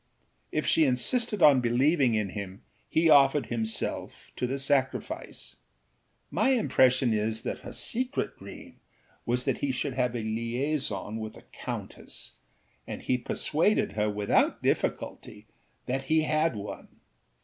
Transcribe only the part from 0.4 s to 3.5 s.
If she insisted on believing in him he offered